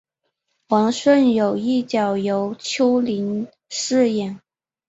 [0.69, 4.41] 王顺友一角由邱林饰演。